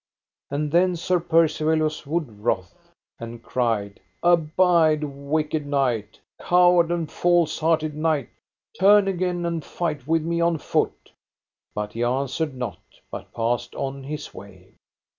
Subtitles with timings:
[0.49, 7.59] And then Sir Percivale was wood wroth, and cried: Abide, wicked knight; coward and false
[7.59, 8.29] hearted knight,
[8.79, 11.11] turn again and fight with me on foot.
[11.75, 12.79] But he answered not,
[13.11, 14.73] but passed on his way.